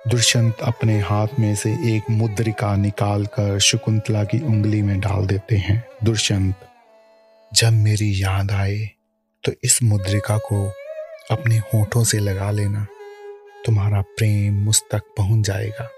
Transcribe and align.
दुष्यंत 0.00 0.60
अपने 0.62 0.98
हाथ 1.00 1.28
में 1.40 1.54
से 1.54 1.70
एक 1.96 2.10
मुद्रिका 2.10 2.74
निकालकर 2.76 3.58
शकुंतला 3.58 4.22
की 4.24 4.38
उंगली 4.40 4.80
में 4.82 5.00
डाल 5.00 5.26
देते 5.26 5.56
हैं। 5.56 5.82
दुष्यंत, 6.04 6.54
जब 7.52 7.72
मेरी 7.72 8.10
याद 8.22 8.50
आए 8.50 8.78
तो 9.44 9.52
इस 9.64 9.82
मुद्रिका 9.82 10.38
को 10.38 10.64
अपने 11.30 11.58
होठों 11.58 12.04
से 12.04 12.18
लगा 12.18 12.50
लेना। 12.50 12.86
तुम्हारा 13.66 14.00
प्रेम 14.00 14.54
मुझ 14.54 14.76
तक 14.90 15.02
पहुँच 15.16 15.46
जाएगा। 15.46 15.88